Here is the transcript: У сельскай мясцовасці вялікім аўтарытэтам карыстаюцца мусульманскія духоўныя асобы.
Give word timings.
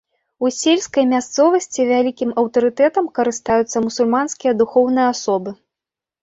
У 0.45 0.49
сельскай 0.59 1.03
мясцовасці 1.09 1.85
вялікім 1.91 2.31
аўтарытэтам 2.43 3.05
карыстаюцца 3.19 3.77
мусульманскія 3.85 4.51
духоўныя 4.63 5.07
асобы. 5.13 5.55